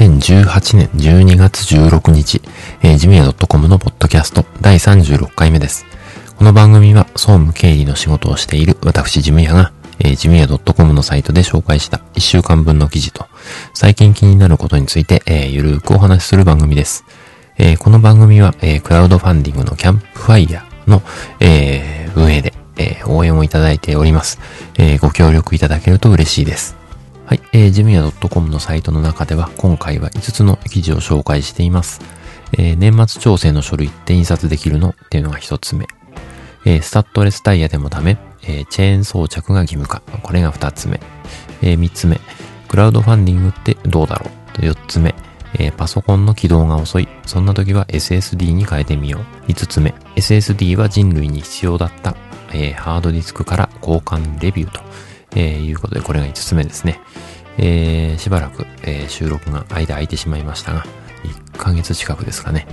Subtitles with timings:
[0.00, 2.40] 2018年12月16日、
[2.82, 5.84] えー、ジムヤ .com のポッドキャスト第36回目です。
[6.38, 13.26] この番組は総務経理の仕事をしている私ジムヤが、えー、ジムヤ .com のサイトで紹介した1週間分の記事と、
[13.74, 17.04] 最近気になることについて、えー、ゆるーくお話しする番組です。
[17.58, 21.02] えー、この番組は、えー、クラウドファンディングのキャンプファイヤーの、
[21.40, 24.40] えー、運営で、えー、応援をいただいております。
[24.78, 26.79] えー、ご協力いただけると嬉しいです。
[27.30, 32.00] はい、えー、ジムヤ .com のサイトの中では今回は5つの記事を紹介しています。
[32.58, 34.88] えー、年末調整の書類って印刷できるの？
[34.88, 35.86] っていうのが1つ目。
[36.64, 40.00] えー、スタッドレスタイヤでもダメ、えー、チェーン装着が義務化。
[40.24, 40.98] これが2つ目。
[41.62, 42.18] えー、3つ目。
[42.66, 45.14] クラウドファンディングってどうだろう ?4 つ目。
[45.54, 47.06] えー、パソコンの起動が遅い。
[47.26, 49.52] そんな時は SSD に変えてみよう。
[49.52, 49.94] 5つ目。
[50.16, 52.16] SSD は人類に必要だった。
[52.52, 54.80] えー、ハードディスクから交換レビューと。
[55.34, 57.00] えー、いうことで、これが5つ目ですね。
[57.58, 60.84] えー、しばらく、えー、収録が間空いてしまいましたが、
[61.24, 62.66] 1ヶ月近くですかね。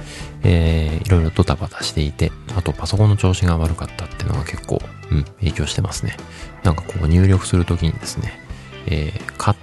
[0.43, 6.17] えー、いろいろドタバタしていて、あとパソコンの調子が悪かったっていうのが結構、うん、影響してますね。
[6.63, 8.39] なんかこう入力するときにですね、
[8.87, 9.55] えー、か、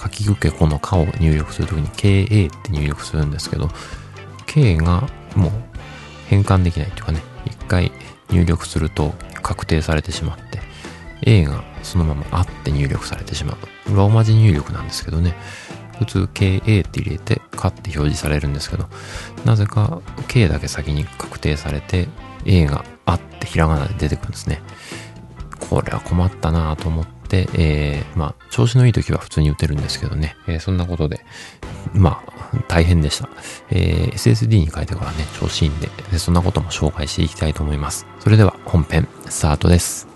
[0.00, 3.70] 書き受けこのかを入力するときに KA って入力するんですけど、
[4.46, 5.52] K がもう
[6.28, 7.92] 変換できないというかね、一回
[8.30, 10.60] 入力すると確定されてしまって、
[11.22, 13.94] A がそのままあって入力されてしまう。
[13.94, 15.34] ローマ字入力なんですけどね。
[15.98, 18.86] 普通 KA って入れて、かって表示されるんですけど、
[19.44, 22.08] なぜか K だけ先に確定されて、
[22.44, 24.60] A があってひらがなで出てくるんですね。
[25.68, 31.24] これは困ったなぁと思って、えー、まあ、調子のいい時は普通に打てるんですけどね、えー、そんなことで、
[31.92, 33.28] まあ、大変でした。
[33.70, 38.06] えー、SSD に変えてからね、調子いいんでで、そんなことも紹介していきたいと思います。
[38.20, 40.15] それでは本編、スタートです。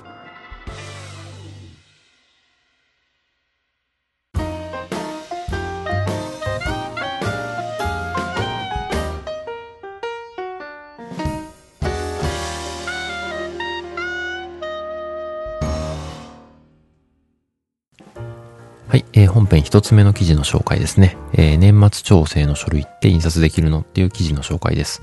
[19.51, 21.17] えー、本編一つ目の記事の紹介ですね。
[21.33, 25.03] えー、年末調整の書類って印刷できるのっていう記事の紹介です。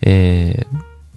[0.00, 0.66] え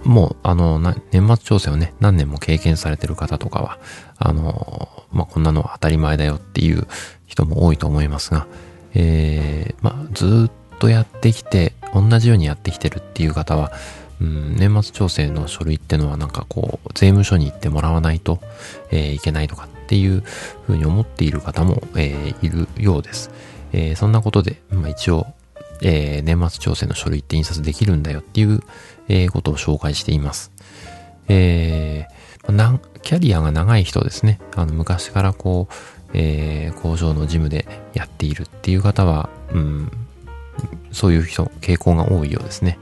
[0.04, 0.80] ー、もう、あの、
[1.12, 3.80] 年末調整をね、何年も経験されてる方とかは、
[4.18, 6.88] あの、まあ、こんなのは当たり前だよっていう
[7.26, 8.46] 人も多いと思いますが、
[8.94, 13.72] えー、まあ、ずっとやってきて、同じようにやってきてるっていう方は、
[14.22, 18.40] うん、年末調整の書類ってのはなんかこう、税務署に行ってもらわないと、
[18.92, 20.22] えー、いけないとかっていう
[20.66, 23.30] ふうに思っている方も、えー、いるようです。
[23.72, 25.28] えー、そんなことで、まあ、一応、
[25.82, 28.62] えー、年末調整の書類って印刷できるんだよっていう、
[29.08, 30.52] え、ことを紹介しています。
[31.28, 34.40] えー、キャリアが長い人ですね。
[34.56, 35.74] あの、昔からこう、
[36.14, 39.92] えー、工場の事務でやっているっていう方は、うん、
[40.92, 42.80] そういう人、傾向が多いようですね。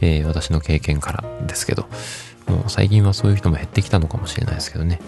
[0.00, 1.86] えー、私の経験からですけど、
[2.48, 5.00] もう最近はそういう人も減ってきたのかもしれないですけどね。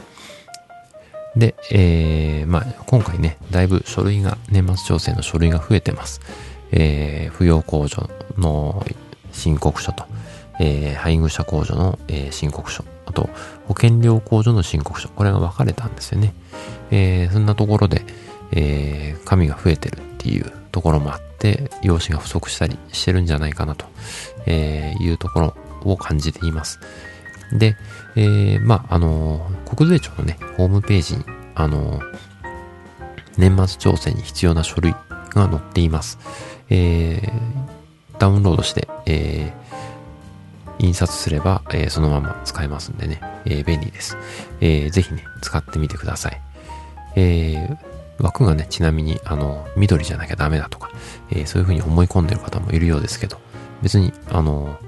[1.37, 6.21] で、えー、まあ、今回ね、だいぶ書類が、年末調整の書類が増えてます。
[6.73, 8.85] えー、扶養控除の
[9.33, 10.05] 申告書と、
[10.61, 13.31] えー、配偶者控除の、えー、申告書、あと、
[13.67, 16.35] 保険料控除の申告書、これが分かれたんですよね。
[16.91, 18.05] えー、そんなところで、
[18.53, 23.87] えー、紙が増えてるっていうところもあって、用紙が不足したりしてるんじゃないかなと、
[24.47, 26.79] えー、いうところを感じています。
[27.53, 27.77] で、
[28.17, 31.25] えー、まあ、あのー、国税庁のね、ホームページに、
[31.55, 32.05] あのー、
[33.37, 34.95] 年末調整に必要な書類
[35.31, 36.19] が載っています。
[36.71, 44.17] えー、ダウンロードして、えー、印刷すれば、えー、そのまま使えますんでね、えー、便利です。
[44.61, 46.41] えー、ぜひね、使ってみてください。
[47.17, 47.79] えー、
[48.23, 50.91] 枠がね、ちなみに、あの、緑じゃなきゃダメだとか、
[51.31, 53.39] えー、そういうふうに思い込んでる方もいるようですけど、
[53.83, 54.79] 別に、あの、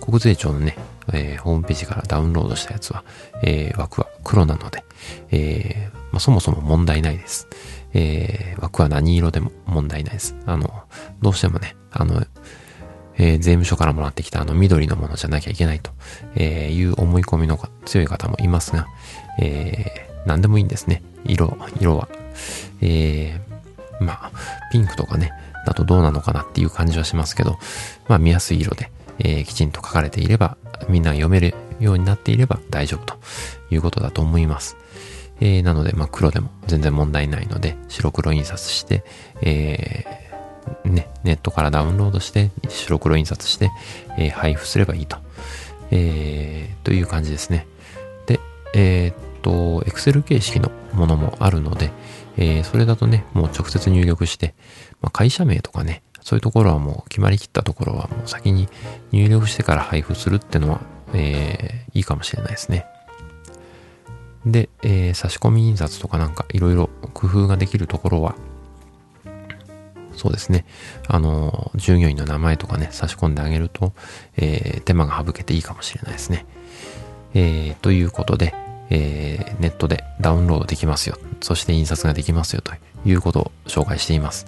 [0.00, 0.76] 国税庁のね、
[1.12, 3.04] えー、ホームページからダウンロードしたやつは、
[3.42, 4.84] えー、枠は黒なので、
[5.30, 7.48] えー、まあ、そもそも問題ないです。
[7.92, 10.36] えー、枠は何色でも問題ないです。
[10.46, 10.84] あの、
[11.20, 12.24] どうしてもね、あの、
[13.16, 15.90] えー、税務署からもらってきたあの緑のものじゃなきゃいけないと、
[16.36, 18.86] えー、いう思い込みの強い方もいますが、
[19.38, 21.02] えー、何でもいいんですね。
[21.24, 22.08] 色、色は。
[22.80, 24.32] えー、まあ、
[24.72, 25.32] ピンクとかね、
[25.66, 27.58] だとどうなのかなっていう感じはしますけど、
[28.08, 30.56] まあ見やすい色で、えー、きちんと書かれていれば、
[30.88, 33.18] みんな読めるようになっていれば大丈夫と
[33.70, 34.76] いうことだと思います。
[35.40, 39.04] えー、なので、まあ黒でも全然問題ないので、白黒印刷して、
[39.42, 43.70] えー、ね、ネットからダウンロードして、白黒印刷して、
[44.18, 45.16] えー、配布すればいいと。
[45.90, 47.66] えー、という感じですね。
[48.26, 48.38] で、
[48.74, 51.90] え、っと、Excel 形式のものもあるので、
[52.36, 54.54] えー、それだとね、もう直接入力して、
[55.00, 58.68] まあ、会社名とかね、そういうところはもう決まりきったところはもう先に
[59.10, 60.80] 入力してから配布するってのは、
[61.12, 62.86] えー、いいかもしれないですね。
[64.46, 68.36] で、えー、差し込み印刷とかなんかいろいろ工夫ができるところは、
[70.14, 70.66] そうですね。
[71.08, 73.92] あの、従業員の名前とかね、差し込んであげると、
[74.36, 76.46] えー、手間が省けていいかもしれないですね。
[77.34, 78.54] えー、ということで、
[78.90, 81.18] えー、ネットでダウンロードできますよ。
[81.40, 82.72] そして印刷ができますよと
[83.04, 84.46] いうことを紹介しています。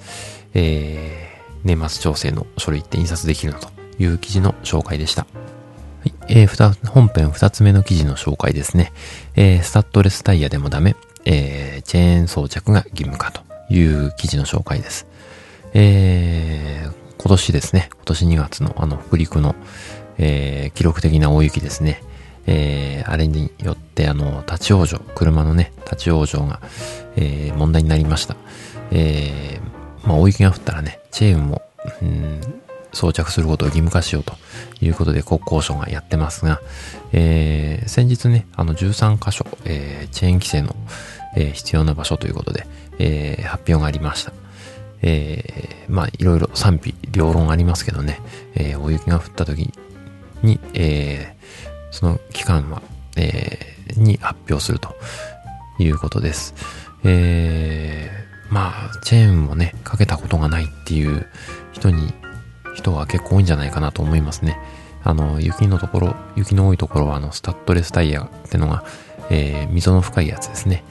[0.55, 1.32] えー、
[1.65, 3.69] 年末調整の書類って印刷できるのと
[3.99, 5.27] いう記事の紹介でした。
[6.03, 8.93] はい、えー、本編二つ目の記事の紹介ですね。
[9.37, 13.43] えー、スタッドレスタイヤでもダメ、えー、チェーン装着が義務化と
[13.73, 15.07] いう記事の紹介です。
[15.75, 19.55] えー、今年ですね、今年2月のあの北陸の、
[20.19, 22.03] えー、記録的な大雪ですね。
[22.47, 26.61] えー、あれによってあの、立ち往生、車のね、立ち往生が、
[27.17, 28.37] えー、問題になりました。
[28.91, 31.63] えー、まあ大雪が降ったらね、チェーンも、
[32.01, 32.41] うん、
[32.93, 34.35] 装着することを義務化しようと
[34.81, 36.61] いうことで国交省がやってますが、
[37.13, 40.77] えー、先日ね、あの13箇所、えー、チェーン規制の、
[41.37, 42.67] えー、必要な場所ということで、
[42.99, 44.33] えー、発表がありました。
[45.05, 48.21] えー、まあいろいろ賛否両論ありますけどね、
[48.55, 49.73] えー、大雪が降った時
[50.43, 52.83] に、えー、その期間は、
[53.17, 54.95] えー、に発表すると
[55.79, 56.55] いうことです。
[57.05, 61.27] えー、まあ、チェーンもね、かけたことがないっていう
[61.73, 62.13] 人に
[62.75, 64.59] 人は結構多いんじゃないかなと思いますね。
[65.03, 68.85] あの、雪のところ、雪の多いところは、あの、スタッドレスタイヤってのが、
[69.31, 70.85] えー、溝の深いやつですね。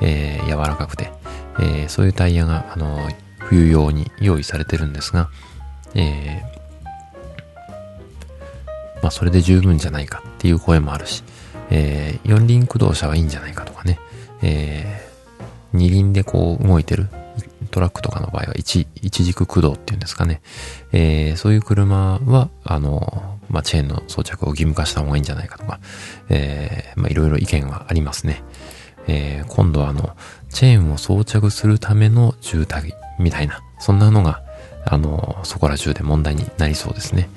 [0.00, 1.10] えー、柔らかくて、
[1.58, 3.08] えー、そういうタイヤが、あの、
[3.40, 5.28] 冬用に用意されてるんですが、
[5.94, 6.42] えー、
[9.02, 11.24] まあ、それで十分じゃないかっていう声もあるし、
[11.70, 13.98] えー、四輪駆動車はいいんじゃないかとかね、
[14.42, 15.07] えー、
[15.72, 17.08] 二輪でこう動いてる
[17.70, 20.40] トラックとかの場合は一、一軸駆動っていうんですかね。
[20.92, 25.80] えー、そういう車は、あの、まあ、チェーンの装着を義務化した方がいいんじゃないかとか、
[26.28, 28.42] えー、まあ、いろいろ意見はありますね。
[29.06, 30.16] えー、今度はあの、
[30.50, 34.42] チェーンを装着するための渋滞みたいな、そんなのが、
[34.84, 37.28] あの、そこら中で問題になりそうですね。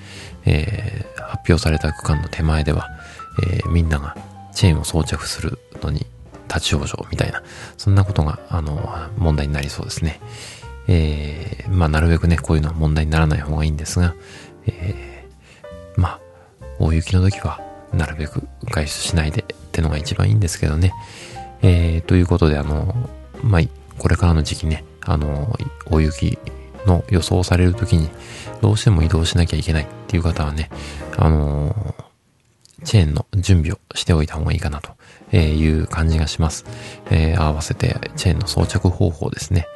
[0.46, 2.90] えー、発表された区間の手前では、
[3.44, 4.16] えー、みんなが
[4.54, 6.06] チェーンを装着するのに
[6.48, 7.42] 立ち往生みたいな、
[7.78, 10.20] そんなことが、あの、問題になりそうですね。
[10.88, 14.14] えー、まあ、なるべくね、こういうのは問題にならない方がいいんですが、
[14.66, 16.20] えー、まあ、
[16.80, 17.62] 大雪の時は、
[17.94, 20.94] なるべく外出しないでってのが一番いいんですけどね。
[21.62, 22.96] えー、ということで、あの、
[23.44, 23.62] まあ、
[23.98, 25.58] これからの時期ね、あの、
[25.90, 26.40] 大雪
[26.86, 28.10] の予想される時に、
[28.62, 30.70] どうしても移動しなきゃいけないっていう方はね、
[31.18, 31.96] あの
[32.84, 34.96] チェーンの準備をしておいた方がいいかなと
[35.36, 36.66] いう感じがします。
[37.10, 39.68] えー、合わせてチェーンの装着方法ですね。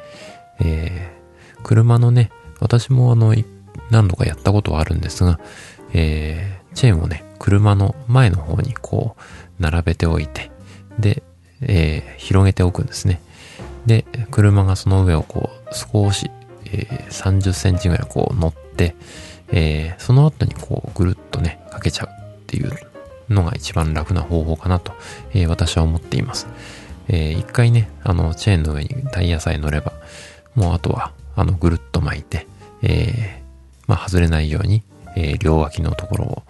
[0.60, 2.30] えー、車のね、
[2.60, 3.34] 私もあの、
[3.90, 5.38] 何度かやったことはあるんですが、
[5.92, 10.50] えー、チェーンをね、車の前の方にこう、並べておいて、
[10.98, 11.22] で、
[11.62, 13.20] え、広げておくんですね。
[13.86, 16.30] で、車がその上をこう、少し、
[16.64, 18.96] えー、30センチぐらいこう乗って、
[19.52, 22.70] え、その後にこう、ぐるっとね、かけちゃうっていう
[23.28, 24.92] のが一番楽な方法かなと、
[25.32, 26.46] えー、私は思っています。
[27.08, 29.92] えー、一回ね、あの、チェーンの上にタイヤさえ乗れば、
[30.54, 32.46] もうあとは、あの、ぐるっと巻いて、
[32.82, 33.44] えー、
[33.86, 34.82] まあ、外れないように、
[35.16, 36.42] えー、両脇のところを、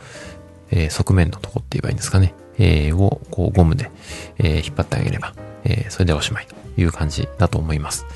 [0.71, 3.91] えー、側面のとこって言えばいいんですかね、えー、を、こう、ゴムで、
[4.39, 5.35] えー、引っ張ってあげれば、
[5.65, 8.07] えー、それでおしまいという感じだと思います。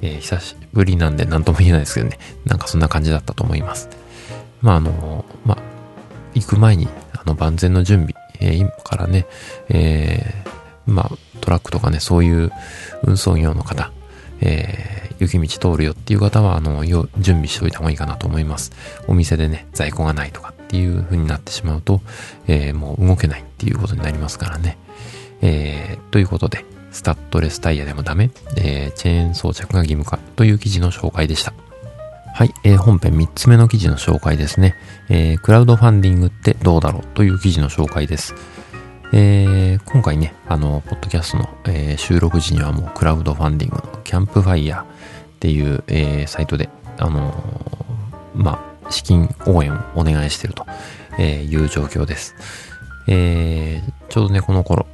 [0.00, 3.88] えー、久しぶりなんで何とも言えないですけどね、なんかそんな感じだったと思います。
[4.60, 5.58] まあ、あの、まあ、
[6.34, 6.88] 行く前に
[7.28, 9.26] の万全の準備、えー、今からね、
[9.68, 12.50] えー、まあ、トラックとかね、そういう
[13.04, 13.92] 運送業の方、
[14.40, 18.72] えー、雪道通るよっていう方は、あの、準備しておいた方がいいかなと思います。
[19.06, 22.00] お店でね、在庫がないとかっていう風になってしまうと、
[22.46, 24.78] えー、もう動けないっていうことになりますからね。
[25.40, 31.52] えー、ということで、スタッドレスタイヤでもダメ、えー、チェーン装着が義務化という記事の紹介でした。
[32.38, 34.76] はい、えー、本編3つ目の記事の紹介ですね。
[35.08, 38.32] えー、クラウドファンディングってどうだろうという記事の紹介です。
[39.12, 44.86] えー、今回ね、あの、ポッドキャストの、えー、収録時にはもうクラウドファンディングのキャンプファイヤーっ
[45.40, 46.68] ていう、えー、サイトで、
[46.98, 47.34] あの
[48.36, 50.64] まあ、資金応援をお願いしていると
[51.20, 52.36] いう状況です。
[53.08, 54.86] えー、ちょうどね、この頃、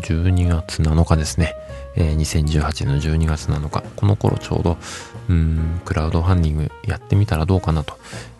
[0.00, 1.54] 12月7日ですね。
[1.96, 4.78] えー、2018年の12月7日、この頃ちょうど、
[5.28, 7.96] うん、クラウドファンディングやってみたらどうかなと、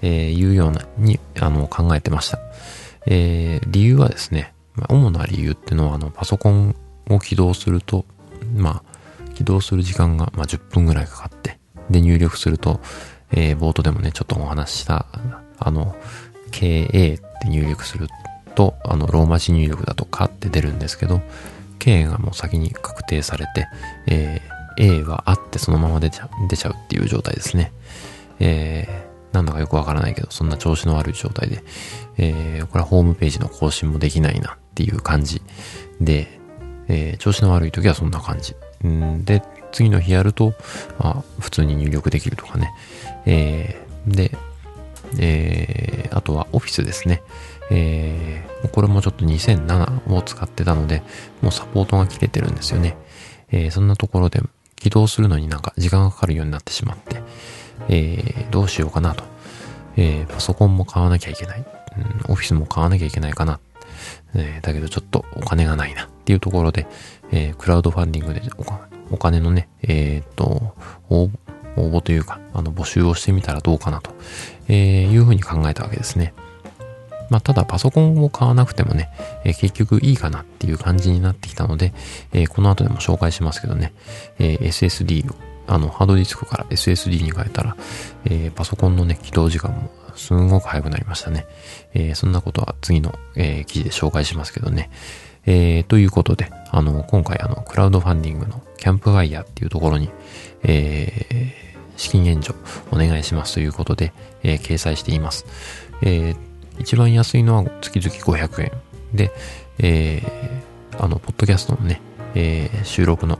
[0.06, 2.38] いうような、に、あの、考えてました。
[3.06, 4.52] えー、理由はですね、
[4.88, 6.74] 主な理由っていうのは、あの、パソコン
[7.08, 8.04] を起動すると、
[8.54, 11.58] まあ、起動する時間が、まあ、10分ぐらいかかって、
[11.90, 12.80] で、入力すると、
[13.32, 15.06] えー、冒頭でもね、ちょっとお話しした、
[15.58, 15.96] あの、
[16.50, 18.08] KA って入力する
[18.54, 21.20] と、あの、ローマ字入力だとかって出るんですけど、
[21.78, 23.68] K がもう先に確定されて、
[24.06, 27.72] えー、A はあってそのまま出ちゃう、出ちゃうっていう状態ですね。
[28.38, 31.62] えー、なんだかよくわからないけど、そんな調子の悪い状態で、
[32.18, 35.42] えー、これはホームページの更新もできないなっていう感じ
[36.00, 36.38] で、
[36.88, 38.54] えー、調子の悪い時はそんな感じ。
[38.86, 39.42] んで、
[39.72, 40.54] 次の日やると、
[40.98, 42.72] あ、普通に入力できるとかね。
[43.24, 44.32] えー、で、
[45.18, 47.22] えー、あとはオフィスですね。
[47.70, 51.02] えー、これもちょっと2007を使ってたので、
[51.42, 52.96] もうサポートが切れてるんですよね。
[53.50, 54.42] えー、そんなところで
[54.76, 57.22] 起動するのになんか時間がかかるようになってしまって、
[57.88, 59.24] えー、どうしようかなと。
[59.96, 61.64] えー、パソコンも買わなきゃいけない。
[62.28, 63.58] うん、オフィスも買わなきゃいけないかな。
[64.34, 66.86] えー、だけどちょっとお金がないなっていうところで、
[67.32, 68.42] えー、クラウドファンディングで
[69.10, 70.74] お金のね、えー、っと、
[71.08, 71.30] 応
[71.76, 74.10] 募というか、あの、募集をしてみたらどうかなと、
[74.68, 76.34] えいうふうに考えたわけですね。
[77.30, 79.10] まあ、ただパソコンを買わなくてもね、
[79.44, 81.92] えー、結局いいかなっていう感じになってきたので、
[82.32, 83.92] えー、この後でも紹介しますけどね、
[84.38, 85.32] えー、SSD、
[85.66, 87.76] あの、ハードディスクから SSD に変えたら、
[88.24, 91.46] えパソコンのね、起動時間もすんごく早くなりましたね。
[91.92, 94.90] えそんなことは次の、え記事で紹介しますけどね。
[95.44, 100.10] えということで、あの、今回あの、クラウドファンディングのキャンプファイヤーっていうところに、
[100.62, 101.52] え
[101.96, 102.56] 資金援助
[102.92, 104.12] お願いしますということで、
[104.44, 105.46] え掲載しています。
[106.02, 106.36] えー、
[106.78, 108.72] 一番安いのは月々500円。
[109.14, 109.32] で、
[109.78, 112.00] えー、あの、ポッドキャストのね、
[112.34, 113.38] えー、収録の、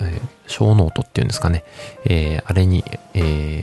[0.00, 1.64] えー、ショーノートっていうんですかね、
[2.04, 3.62] えー、あれに、え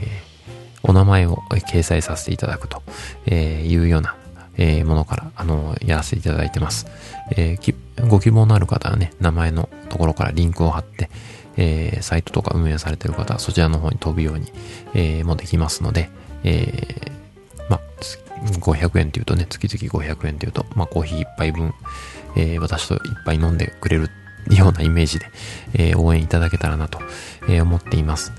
[0.82, 2.82] お名前を掲載させていただくと
[3.26, 4.16] えいうような、
[4.56, 6.86] えー、ものから、あの、やらせていただいてます。
[7.36, 7.74] えー、
[8.08, 11.10] ご希望のある方はね、名前のところからリンクを貼って、
[11.56, 14.52] えー、サイトとか運営されている方はそちらの方に飛ぶように、
[14.94, 16.10] えー、もできますので、
[16.44, 17.12] えー、
[18.44, 21.74] 500円っていうとね、月々500円っていうと、まあコーヒー一杯分、
[22.36, 24.10] えー、私と一杯飲んでくれる
[24.50, 25.26] ようなイメージで、
[25.74, 27.00] えー、応援いただけたらなと、
[27.48, 28.32] えー、思っています。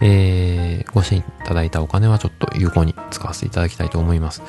[0.00, 4.42] えー、ご支援いただいたお金はちょっと有効に使わせていただきたいと思います。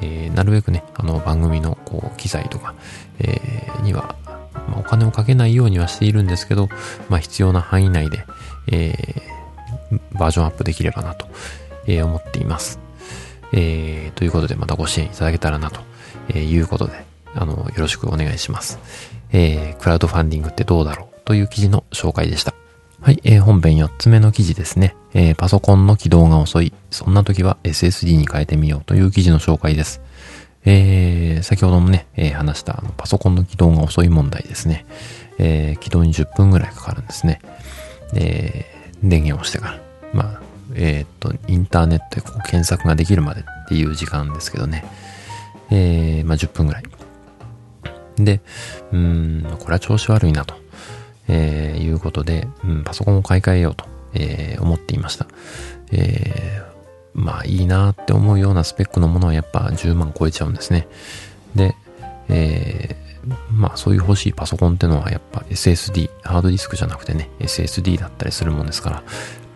[0.00, 2.74] えー、なるべくね、あの番組のこう機材とか、
[3.18, 4.16] えー、には、
[4.68, 6.68] まあ、お金をかけないようにはしているんですけど、
[7.08, 8.24] まあ、必要な範囲内で、
[8.70, 11.26] えー、バージョンアップできればなと、
[11.86, 12.87] えー、思っています。
[13.52, 15.80] えー、ということでまたご支援いただけたらなと、
[16.34, 18.78] いうことで、あの、よろしくお願いします。
[19.32, 22.54] えー、クラウドファンディングってどうだろうという記事の紹介でした。
[23.00, 24.96] はい、えー、本編4つ目の記事ですね。
[25.14, 26.72] えー、パソコンの起動が遅い。
[26.90, 30.02] そんな時は SSD に変えてみようという記事の紹介です。
[30.64, 34.84] えー、先ほどもね、えー、話したあのパソコンの起動が遅い問題ですね。
[35.38, 37.40] えー、起動に10分ぐらいかかるんですね。
[38.14, 39.80] えー、電源をしてから。
[40.12, 44.84] まあ、えー、っと、インターネットでこう検索ができるまでっていう時間ですけどね。
[45.70, 46.82] えー、まあ、10分ぐらい。
[48.16, 48.40] で、
[48.92, 50.54] うん、これは調子悪いなと、
[51.28, 53.84] えー、いうことで、うん、パソコンを買い替えようと、
[54.14, 55.26] えー、思っていました。
[55.92, 60.88] えー、まあいいなって思うようなスペックのものはやっぱ10万超えちゃうんですね。
[61.54, 61.74] で、
[62.28, 69.02] えー、まあそういう欲しいパソコンってのはやっぱ SSD、ハードディスクじゃなくてね、SSD だったりするもんですから、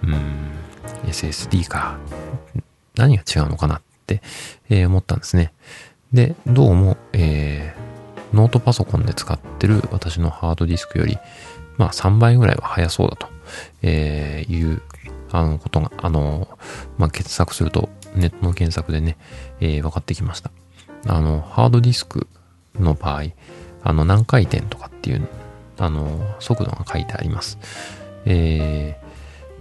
[0.05, 0.51] うん、
[1.05, 1.99] SSD か。
[2.97, 4.23] 何が違うのかなって、
[4.69, 5.53] えー、思ったんですね。
[6.13, 11.19] で、どうも、えー、ノートパソコンで使ってる私のハードディスクより、
[11.79, 13.29] まあ3倍ぐらいは速そうだと、
[13.83, 14.83] えー、いう、
[15.31, 16.59] あのことが、あの、
[16.99, 19.17] まあ検索すると、ネットの検索でね、
[19.61, 20.51] えー、分かってきました。
[21.07, 22.29] あの、ハードディスク
[22.79, 23.25] の場合、
[23.83, 25.27] あの、何回転とかっていう、
[25.79, 27.59] あの、速度が書いてあります。
[28.27, 28.99] え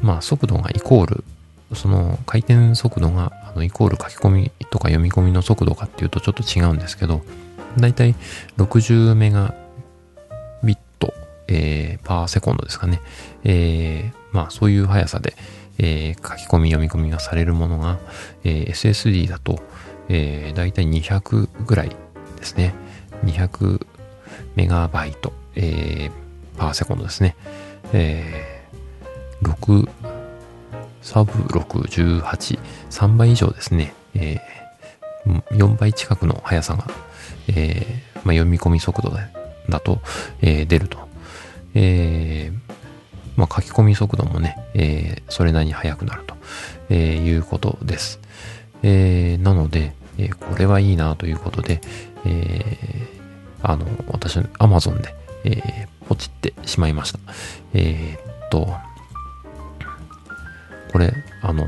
[0.01, 1.23] ー、まあ、速度がイコール
[1.73, 7.21] その回転速度があのイコール書き込みとか読み込みの速度かっていうとちょっと違うんですけど、
[7.77, 8.15] だいたい
[8.57, 9.53] 60メガ
[10.63, 11.13] ビット、
[11.47, 13.01] えー、パーセコンドですかね。
[13.43, 15.35] えー、まあそういう速さで、
[15.77, 17.99] えー、書き込み読み込みがされるものが、
[18.43, 19.61] え、SSD だと、
[20.09, 21.95] えー、だいたい200ぐらい
[22.37, 22.73] ですね。
[23.25, 23.85] 200
[24.55, 26.11] メガバイト、えー、
[26.57, 27.35] パーセコンドですね。
[27.93, 30.10] えー、6
[31.01, 36.85] サブ6、18、3倍以上ですね、えー、4倍近くの速さが、
[37.47, 39.11] えーまあ、読み込み速度
[39.69, 39.99] だと、
[40.41, 40.99] えー、出ると。
[41.73, 42.51] え
[43.37, 46.35] まあ、書き込み速度もね、え、それなりに速くなると、
[46.89, 48.19] え、いうことです。
[48.83, 51.81] え、なので、え、これはいいなということで、
[52.25, 52.77] え、
[53.63, 55.15] あの、私、アマゾンで、
[55.45, 57.19] え、ポチってしまいました。
[57.73, 58.75] え、っと、
[60.91, 61.67] これ、あの、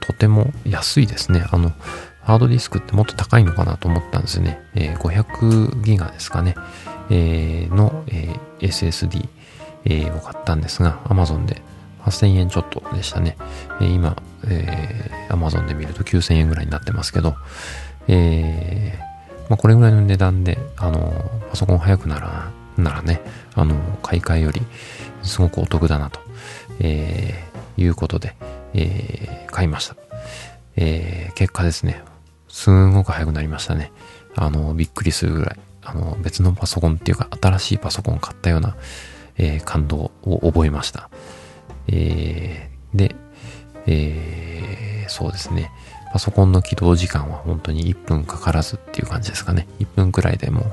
[0.00, 1.44] とても安いですね。
[1.50, 1.72] あの、
[2.22, 4.60] ハードディスクってもっと高いのかなと思ったんですね。
[4.74, 6.54] えー、500ギガですかね。
[7.10, 9.28] えー、の、えー、SSD、
[9.84, 11.62] えー、を買ったんですが、Amazon で
[12.04, 13.36] 8000円ちょっとでしたね。
[13.80, 17.34] えー、今、えー、Amazon で見ると9000円ぐらいになってますけど、
[18.08, 23.22] えー、まあ、これぐらいの値段で、あの、パソコン早くなら、ならね、
[23.54, 24.62] あの、買い替えより
[25.22, 26.20] すごくお得だなと、
[26.80, 27.47] え、
[27.78, 28.34] いうことで、
[28.74, 29.96] えー、買いました。
[30.76, 32.02] えー、結果ですね、
[32.48, 33.92] すんごく早くなりましたね。
[34.36, 38.76] あの、びっくりするぐらい、あの、別のパソコンっていうか、新しいパソコン買ったような、
[39.36, 41.08] えー、感動を覚えました。
[41.88, 43.16] えー、で、
[43.86, 45.70] えー、そうですね。
[46.12, 49.66] パソコンの起動時間は本当に1分かからずっていう感じですかね。
[49.78, 50.64] 1分くらいでも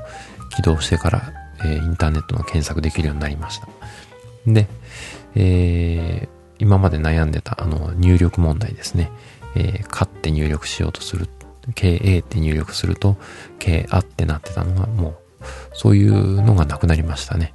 [0.54, 1.32] 起動してから、
[1.64, 3.68] えー、インターネットの検索できるようになりました。
[4.46, 4.68] で、
[5.34, 9.10] えー、今まで悩んでたあの入力問題ですね。
[9.54, 11.28] えー、かって入力しようとする
[11.74, 13.16] KA って入力すると、
[13.58, 15.16] KA ってなってたのがもう、
[15.72, 17.52] そういうのがなくなりましたね。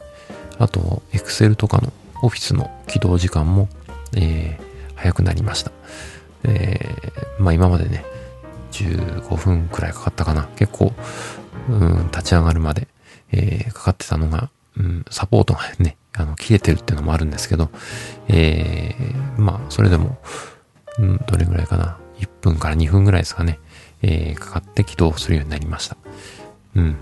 [0.60, 3.70] あと、Excel とかの Office の起動時間も、
[4.16, 5.72] えー、早くなりました。
[6.44, 8.04] えー、まあ今までね、
[8.72, 10.50] 15分くらいかかったかな。
[10.56, 10.94] 結構、
[11.70, 12.88] うん、立ち上がるまで、
[13.32, 17.70] えー、かかってたのが、うん、サポートがね、あの、切れてるっていうのもあるんですけど、
[18.28, 20.18] えー、まあ、それでも、
[21.00, 21.98] うん、どれぐらいかな。
[22.20, 23.60] 1分から2分ぐらいですかね。
[24.02, 25.98] えー、かかって起動するようになりました。
[26.76, 26.98] うん。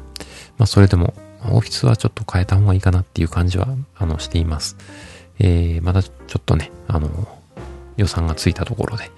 [0.58, 1.14] まあ、それでも、
[1.52, 4.76] オフィスはちょっと変えた方がいいかなっていう感じは、あの、しています。
[5.40, 7.10] えー、まだちょっとね、あの、
[7.98, 9.10] 予算がついたところで、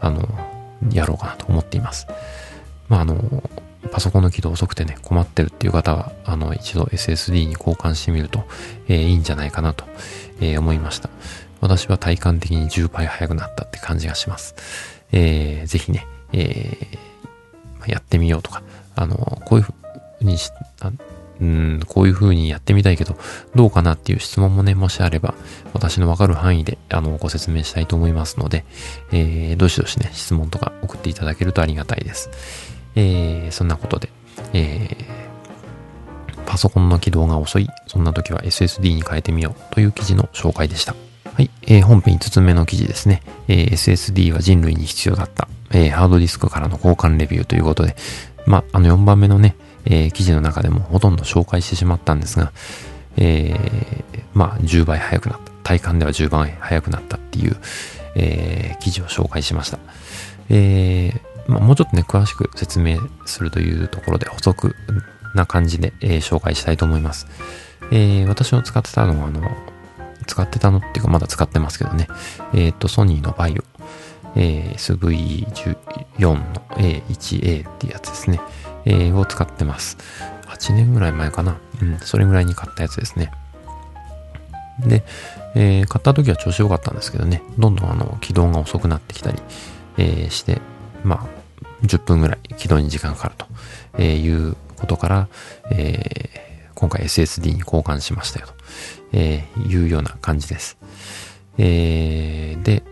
[0.00, 0.26] あの、
[0.90, 2.06] やろうかなと思っています。
[2.88, 3.42] まあ、あの、
[3.90, 8.44] パソコンの起動遅くてね、困ってるっていう方は、あの、一度 SSD に交換してみると、
[8.88, 9.84] えー、いいんじゃないかなと、
[10.40, 11.10] えー、思いました。
[11.60, 14.54] 私は体感的に10倍速くなったって感じがします。
[15.12, 18.62] えー、ぜひね、えー、やってみようとか、
[18.94, 19.72] あの、こういうふ
[20.20, 20.50] うにし、
[21.40, 23.16] うん、こういう風にやってみたいけど、
[23.54, 25.34] どうかなっていう質問もね、もしあれば、
[25.72, 28.64] 私のわかる範囲で、あの、ご説明したいと思いますので、
[29.12, 32.75] えー、どしどしね、質問とか送っていただけるとありがたいです。
[32.96, 34.08] えー、そんなことで、
[34.52, 40.94] えー、パソコンの起動が遅い、そんな時は SSD に変えてみようという記事の紹介でした。
[41.32, 43.22] はい、えー、本編5つ目の記事ですね。
[43.48, 45.48] えー、SSD は人類に必要だった。
[45.70, 47.94] えー、ハードディスクからの交換レビューということで、
[48.46, 52.52] まあ、あの4番目のね、えー、記事の中でもほとんど紹介してしまったんですが、
[53.16, 55.52] えー、まあ、10倍速くなった。
[55.62, 57.56] 体感では10倍速くなったっていう、
[58.14, 59.78] えー、記事を紹介しました。
[60.48, 64.74] えー、まあ、もうちょっとね、詳しく説明するというところで補足
[65.34, 67.26] な感じで、えー、紹介したいと思います。
[67.92, 69.48] えー、私の使ってたのは、あの、
[70.26, 72.08] 使ってたのっていうかまだ使ってますけどね、
[72.52, 73.64] えっ、と、ソニーのバイオ
[74.36, 78.40] えー、SV14 の A1A っていうやつですね、
[78.84, 79.96] えー、を使ってます。
[80.46, 81.56] 8年ぐらい前かな。
[81.80, 83.32] うん、それぐらいに買ったやつですね。
[84.86, 85.04] で、
[85.54, 89.40] えー、買った時は調子良かったんですけどね、どんどんあの、起動が遅くなってきたり、
[89.96, 90.60] えー、して、
[91.02, 91.35] まあ、
[91.82, 93.34] 10分ぐらい起動に時間かかる
[93.96, 95.28] ということから、
[95.70, 98.46] えー、今回 SSD に交換しましたよ
[99.12, 100.78] と、いうような感じです。
[101.58, 102.82] えー、で、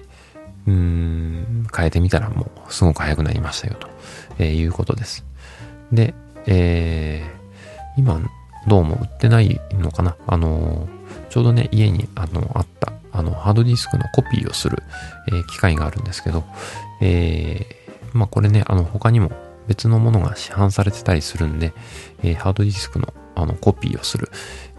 [0.66, 3.76] うん、変えてみたらもうすごく速くなりましたよ
[4.38, 5.24] と、いうことです。
[5.92, 6.14] で、
[6.46, 8.20] えー、今、
[8.66, 10.16] どうも売ってないのかな？
[10.26, 10.88] あの、
[11.28, 14.82] ちょうどね、家にあの、あった、あの、ハードディスクのコピーをする、
[15.28, 16.44] えー、機械があるんですけど、
[17.02, 17.83] えー、
[18.14, 19.30] まあこれね、あの、他にも
[19.66, 21.74] 別のものが市販されてたりするんで、
[22.22, 24.30] えー、ハードディスクのあのコピーをする、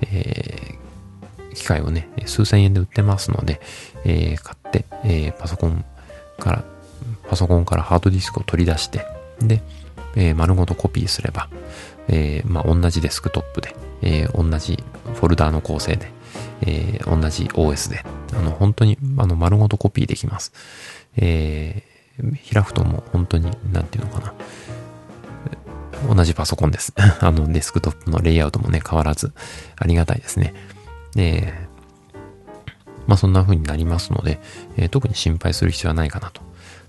[0.01, 3.59] えー、機械をね、数千円で売ってますので、
[4.05, 5.83] えー、買って、え、パソコン
[6.39, 6.63] から、
[7.27, 9.05] パソコンからハードディスクを取り出して、
[9.39, 9.61] で、
[10.15, 11.49] え、丸ごとコピーすれば、
[12.07, 14.81] え、まあ、同じデスクトップで、え、同じ
[15.15, 16.09] フォルダーの構成で、
[16.61, 20.53] え、同じ OS で、あの、本当に、あの、丸ごとコピーできます。
[21.17, 21.94] えー、
[22.53, 24.33] 開くともう本当に、なんていうのかな。
[26.13, 26.93] 同じパソコンです。
[27.21, 29.33] あの、デスクトップのレイアウトもね、変わらず、
[29.77, 30.53] ありがたいですね。
[31.17, 31.67] え
[33.07, 34.39] まあそんな風になりますので、
[34.77, 36.41] えー、特に心配する必要はないかなと。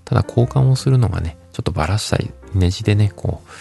[0.03, 3.51] ただ交換をするのがね、ちょっとバラしたり、ネジでね、こう、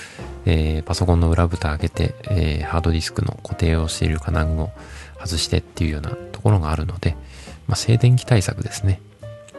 [0.46, 4.70] えー、パソコンの裏蓋開けて、えー、ハードディスクの固定をしている金具を
[5.18, 7.16] 外してっていうようなところがあるので、
[7.66, 9.00] まあ、静電気対策ですね。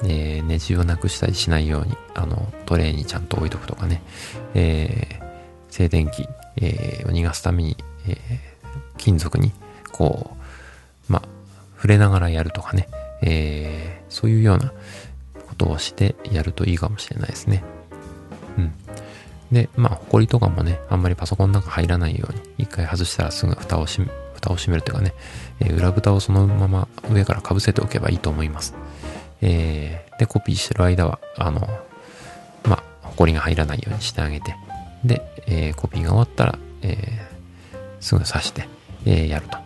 [0.03, 4.01] えー、ネジをなくしたりしないように、あの、トレーにちゃんと置いとくとかね、
[4.53, 5.23] えー、
[5.69, 8.17] 静電気、えー、を逃がすために、えー、
[8.97, 9.51] 金属に、
[9.91, 10.38] こ
[11.10, 11.27] う、まあ、
[11.75, 12.88] 触れながらやるとかね、
[13.21, 14.71] えー、そういうような
[15.47, 17.63] ことをしてやるといいかもしれないですね。
[18.57, 18.73] うん。
[19.51, 25.13] で、まあ、ホコリとかもね、あんまりパソコンの中入らないように、一回外したらすぐ蓋を閉め、蓋を閉めるというかね、
[25.60, 28.75] えー、裏蓋をそのまま上から被せておけばいいと思います。
[29.41, 31.62] えー、で、コピーしてる間は、あの、
[32.63, 34.56] まあ、ホコリが入らないようにしてあげて、
[35.04, 38.67] で、えー、コピーが終わったら、えー、すぐ刺して、
[39.06, 39.58] えー、やると。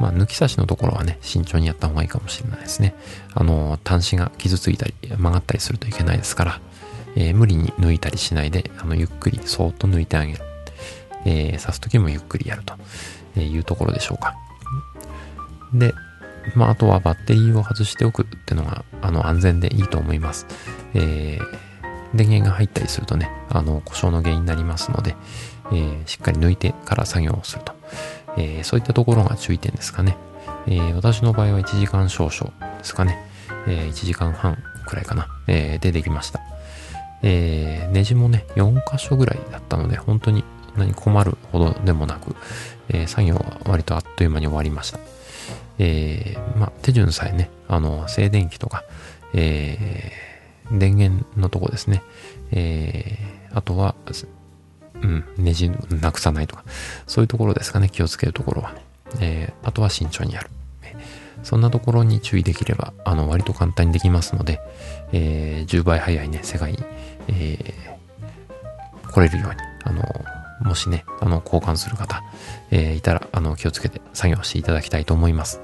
[0.00, 2.94] まあ、抜き差しのところはね、慎重にやった方がいいかもしれないですね。
[3.34, 6.60] あの、端子が傷ついたり、曲がったりするといけないですから、
[7.14, 10.40] えー、無理に抜いたりしないで、あの、ゆっくりそーっと抜いてあげる。
[11.24, 14.34] えー、刺すときもゆっくりやるというところでしょうか。
[15.72, 15.94] で、
[16.54, 20.46] まあ、あとはバッテリーを外しておくっていうのが、あの、安全でいいと思います。
[20.94, 25.16] えー、電源が入ったりするとね、あの、故障の原因になりますので、
[25.72, 27.74] えー、しっかり抜いてから作業をすると。
[28.36, 30.16] えー、そういったところが注意点ですかね。
[30.66, 33.18] えー、私の場合は1時間少々ですかね。
[33.66, 35.28] えー、1時間半くらいかな。
[35.46, 36.40] えー、でできました。
[37.22, 40.44] えー、ネジもね、4箇所ぐらいだったので、本当に
[40.76, 42.34] 何困るほどでもなく、
[42.88, 44.98] えー、作業は割とあっという間に終わりました。
[45.78, 48.84] えー、まあ、手順さえね、あの、静電気とか、
[49.34, 52.02] えー、電源のとこですね。
[52.50, 53.94] えー、あとは、
[55.02, 56.64] うん、ネジなくさないとか、
[57.06, 58.84] そういうところですかね、気をつけるところはね。
[59.20, 60.50] えー、あとは慎重にやる。
[61.42, 64.60] そんなところに注意できれば、あの、割と簡単にできますので、
[65.12, 66.78] えー、10倍早いね、世界に、
[67.28, 70.02] えー、来れるように、あの、
[70.62, 72.22] もしね、あの、交換する方、
[72.70, 75.60] えー、いたら、あの、気をつけて作業していただきたいと思います。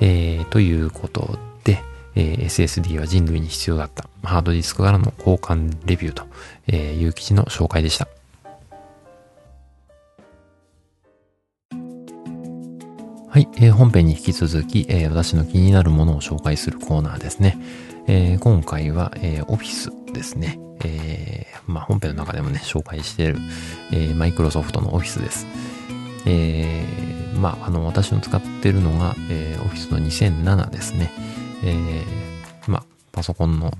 [0.00, 1.82] えー、ということで、
[2.14, 6.24] えー、SSD は人類に必要だったハードディスクからの交換レビューと
[6.68, 8.08] えいう記事の紹介でした。
[13.32, 17.58] はい、えー、本編に引き続き、えー、私の気になるものを紹介するコーナーですね。
[18.12, 20.58] えー、今回は、えー、オフィスですね。
[20.84, 23.38] えー、まあ、本編の中でもね、紹介している、
[23.92, 25.46] えー、マイクロソフトのオフィスです。
[26.26, 26.84] え、
[27.36, 31.12] まあ、あの、私の使っているのが、えー、オフィスの2007ですね。
[31.62, 32.02] え、
[32.66, 33.72] まあ、パソコンの、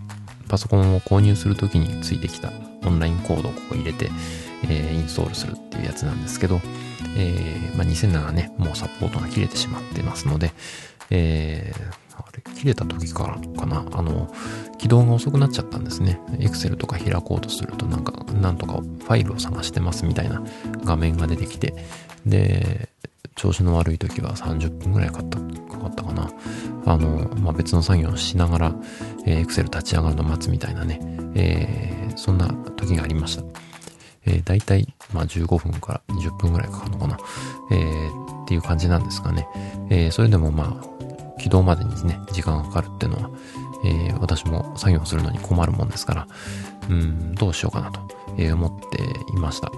[0.48, 2.52] パソコンを購入するときについてきた
[2.84, 4.12] オンラインコードをこう入れて、
[4.68, 6.60] え、インストールするっていうやつなんですけど、
[7.16, 10.52] えー、まあ、2007ね、もうサポートが切れてしまってますので、
[11.10, 12.09] えー、
[12.56, 14.32] 切れた時からかな、あの、
[14.78, 16.20] 起動が遅くなっちゃったんですね。
[16.38, 20.42] Excel とか開こうとすると、なんか、なんとかファイルを探してますみたいな
[20.84, 21.74] 画面が出てきて、
[22.26, 22.88] で、
[23.36, 26.30] 調子の悪い時は30分ぐらいかかったかかったかな。
[26.86, 28.74] あの、まあ、別の作業をしながら、
[29.26, 31.00] えー、Excel 立ち上がるの待つみたいなね、
[31.34, 33.44] えー、そんな時がありました。
[34.26, 37.18] えー、大体、まあ、15分から20分ぐらいかかるのかな、
[37.70, 39.46] えー、っていう感じなんですがね、
[39.88, 40.99] えー、それでもまあ、
[41.40, 43.30] 起動までにね、時間がかかるっていうのは、
[43.84, 46.28] えー、私も作業するのに困るもんですから、
[46.88, 48.00] うん、どうしようかなと、
[48.36, 49.72] えー、思っていました。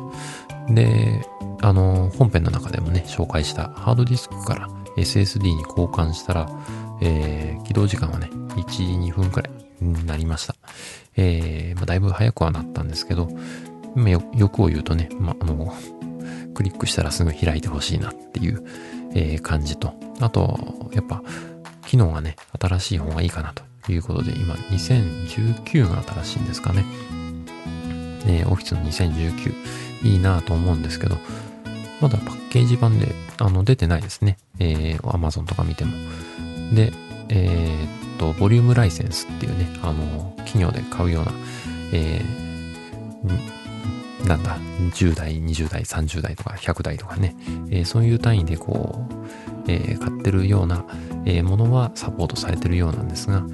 [0.68, 1.24] で、
[1.60, 6.50] あの、本編の中でもね、紹介したハードディスクから SSD に交換したら、
[7.00, 10.56] えー、起動時間はね、1、2分くらいになりました。
[11.16, 13.28] えー、まあ、だいぶ早くはなったんですけど、
[13.94, 15.72] まあ、欲を言うとね、まあ、あの、
[16.54, 18.64] クリックしたらすぐ開いてほしいなっていう、
[19.14, 21.22] えー、感じと、あと、やっぱ、
[21.92, 26.86] 機能がね、新しい方がいいかなということで、今、2019が新しいんですかね。
[28.26, 29.52] え、オフィスの2019、
[30.02, 31.18] いいなと思うんですけど、
[32.00, 34.38] まだパッケージ版で、あの、出てないですね。
[34.58, 35.92] えー、Amazon とか見ても。
[36.72, 36.94] で、
[37.28, 41.32] えー、っと、ボリュームライセンスっていうね、あの、企業で買うような、
[41.92, 44.56] えー、なんだ、
[44.94, 47.36] 10代、20代、30代とか100代とかね、
[47.70, 50.86] えー、そういう単位でこう、えー、買ってるような、
[51.24, 53.44] えー、ものはサポートされてるようなんですが、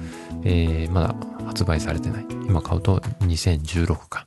[0.43, 2.25] えー、まだ発売されてない。
[2.47, 4.25] 今買うと2016か、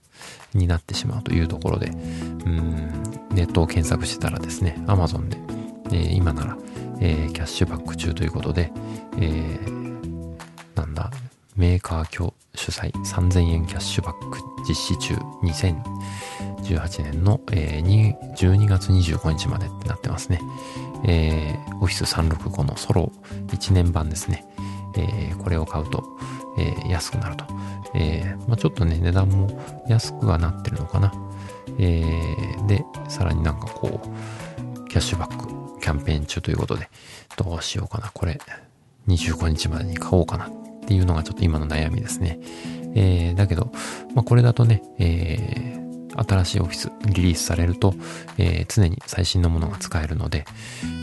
[0.55, 2.74] になってしまうというところで、うん、
[3.31, 5.38] ネットを検索してたらですね、Amazon で、
[5.96, 6.59] えー、今なら、
[7.00, 8.70] えー、キャッシュバック中ということで、
[9.18, 11.11] えー、なんだ、
[11.57, 15.16] メーカー協主催3000円キャッシュバック実施中
[16.62, 20.40] 2018年の、えー、12月25日までってなってますね。
[21.05, 23.12] えー、オフィス365のソロ
[23.48, 24.44] 1年版ですね。
[24.96, 26.05] えー、これを買うと、
[26.59, 27.44] えー、安くなると。
[27.94, 29.48] えー、まあ、ちょっとね、値段も
[29.88, 31.12] 安くはなってるのかな。
[31.79, 36.88] えー、で、さらになんかこう、キャッシュバックキャンペーン中ということで、
[37.37, 38.11] どうしようかな。
[38.14, 38.40] これ、
[39.09, 40.51] 25日までに買おうかなっ
[40.87, 42.38] ていうのがちょっと今の悩みですね。
[42.94, 43.72] えー、だけど、
[44.14, 45.81] まあ、これだとね、えー、
[46.16, 47.94] 新しいオフィスリリースされると、
[48.38, 50.44] えー、常に最新のものが使えるので、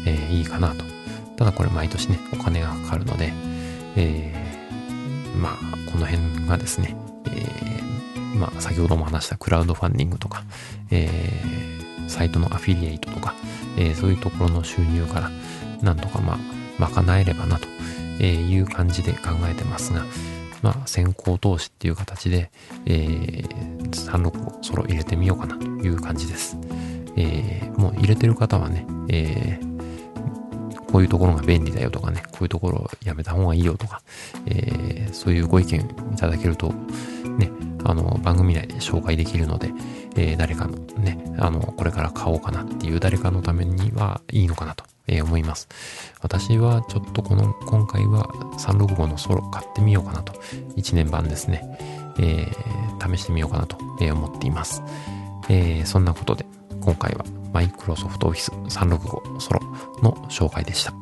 [0.05, 0.83] えー、いいかなと。
[1.37, 3.31] ただこれ毎年ね、お金がかかるので、
[3.95, 4.33] え
[5.39, 6.95] まあ、この辺がですね、
[7.27, 10.43] えー、まあ、先ほども話したクラウドファンディングとか、
[10.91, 13.33] えー、サイトのアフィリエイトとか、
[13.77, 15.31] えー、そういうところの収入から、
[15.81, 16.37] なんとかま
[16.79, 17.67] あ、賄えればなと
[18.23, 20.05] いう感じで考えてますが、
[20.61, 22.51] まあ、先行投資っていう形で、
[22.85, 26.57] えー、365ソロ入れてみようかなという感じです。
[27.15, 34.01] えー、もう入れてる方はね、えー、こういうところが便利だよとかね、こういうところをやめた方がいいよとか、
[34.45, 36.73] えー、そういうご意見いただけると、
[37.37, 37.51] ね、
[37.83, 39.71] あの、番組内で紹介できるので、
[40.15, 45.67] えー、誰かのね、あの、これから買おうかなっていう誰かのためにはいいのかなとえー、思います。
[46.21, 50.33] 私はちょっとこの、今回は365のソロ買ってみようかなと、
[50.77, 51.77] 1年版ですね、
[52.19, 54.81] えー、試してみようかなと、思っています。
[55.49, 56.45] えー、そんなことで、
[56.81, 59.59] 今回はマイクロソフトオフィス365ソロ
[60.01, 60.93] の紹介でした。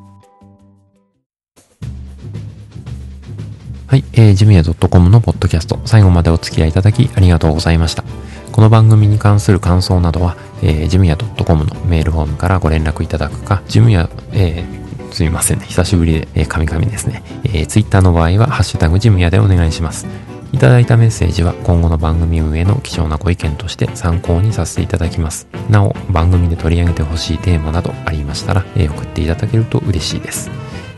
[3.88, 8.04] はい、えー、ジムヤ .com のポッドキャスト、最後までお付き合いいただきありがとうございました。
[8.52, 15.66] この番組に関する感想などは、えー、ジムヤ .com のメールフォームからご連絡いただくか、ジムヤ、えー、すみませんね。
[15.66, 17.24] 久しぶりで、えー、神々ですね。
[17.44, 20.08] えー、ツイッターの場合は、ハッシュタグジムヤでお願いします。
[20.54, 25.48] いただいたメッセージは今後の番組運営の貴重なご意見として参考にさせていただきます。
[25.70, 30.50] なお、番組で取り上げてほしいテーマなどありましたら、えー、送っていただけると嬉しいです。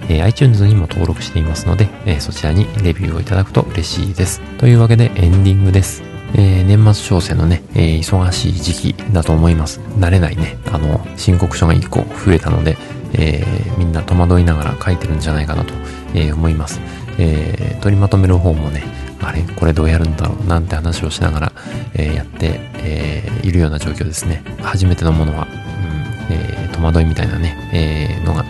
[0.07, 4.41] えー、iTunes にも登録していますので、えー、そちらにレビューをいただくと嬉しいです。
[4.59, 6.03] というわけでエンディングです。
[6.35, 9.79] えー、年末調整のね、えー、忙しい時期だと思います。
[9.97, 12.77] 慣れないね、あの、申告書が1個増えたので、
[13.13, 15.73] えー、みんな戸惑いながら書いてるんじゃないかなと、
[16.13, 16.79] え思います。
[17.17, 18.83] え取りまとめる方もね、
[19.21, 21.51] あれこれどうやるんだろうなんて話をしながら、
[21.93, 24.43] えやって、えいるような状況ですね。
[24.61, 28.45] 初めてのものは、うんえ戸惑いみたいなね、えのが、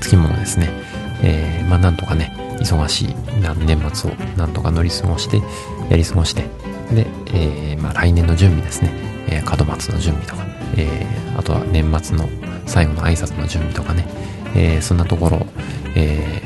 [0.00, 0.68] つきものですね。
[1.22, 3.14] えまあなんとかね、忙しい
[3.66, 5.40] 年末をなんとか乗り過ごして、
[5.88, 6.44] やり過ごして、
[6.94, 8.90] で、えー、まあ、来年の準備ですね、
[9.28, 10.44] えー、門松の準備とか、
[10.76, 12.28] えー、あとは年末の
[12.66, 14.06] 最後の挨拶の準備とかね、
[14.54, 15.46] え、そんなところを、
[15.94, 16.42] え、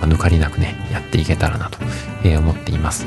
[0.00, 1.78] まあ、抜かりなくね、やっていけたらなと、
[2.24, 3.06] え、思っています。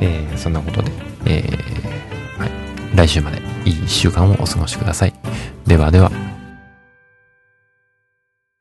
[0.00, 0.92] え、そんなことで、
[1.26, 2.50] えー、はい、
[2.94, 5.14] 来週までいい一週間をお過ごしください。
[5.66, 6.29] ではでは。